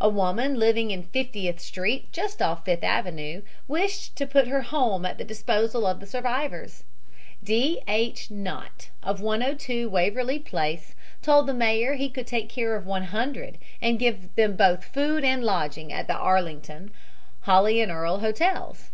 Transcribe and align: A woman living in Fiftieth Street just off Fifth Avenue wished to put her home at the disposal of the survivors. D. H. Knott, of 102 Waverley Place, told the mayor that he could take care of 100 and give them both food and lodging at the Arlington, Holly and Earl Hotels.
A 0.00 0.08
woman 0.08 0.58
living 0.58 0.90
in 0.90 1.04
Fiftieth 1.04 1.60
Street 1.60 2.10
just 2.10 2.42
off 2.42 2.64
Fifth 2.64 2.82
Avenue 2.82 3.42
wished 3.68 4.16
to 4.16 4.26
put 4.26 4.48
her 4.48 4.62
home 4.62 5.04
at 5.06 5.18
the 5.18 5.24
disposal 5.24 5.86
of 5.86 6.00
the 6.00 6.06
survivors. 6.08 6.82
D. 7.44 7.80
H. 7.86 8.28
Knott, 8.28 8.88
of 9.04 9.20
102 9.20 9.88
Waverley 9.88 10.40
Place, 10.40 10.96
told 11.22 11.46
the 11.46 11.54
mayor 11.54 11.92
that 11.92 11.98
he 12.02 12.08
could 12.10 12.26
take 12.26 12.48
care 12.48 12.74
of 12.74 12.86
100 12.86 13.56
and 13.80 14.00
give 14.00 14.34
them 14.34 14.56
both 14.56 14.82
food 14.84 15.22
and 15.22 15.44
lodging 15.44 15.92
at 15.92 16.08
the 16.08 16.14
Arlington, 16.16 16.90
Holly 17.42 17.80
and 17.80 17.92
Earl 17.92 18.18
Hotels. 18.18 18.90